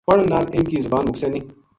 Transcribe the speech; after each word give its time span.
پڑھن 0.07 0.19
نال 0.31 0.45
اِنھ 0.55 0.69
کی 0.71 0.77
زبان 0.85 1.03
مُکسے 1.07 1.27
نیہہ 1.31 1.47